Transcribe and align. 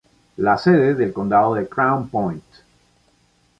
La 0.37 0.57
sede 0.57 0.95
del 0.95 1.13
condado 1.13 1.55
es 1.57 1.69
Crown 1.69 2.09
Point. 2.09 2.43